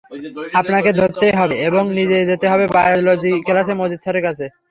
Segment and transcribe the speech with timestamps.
[0.59, 4.45] আপনাকে ধরতেই হবে এবং নিয়ে যেতে হবে বায়োলজি ক্লাসে মজিদ স্যারের কাছে।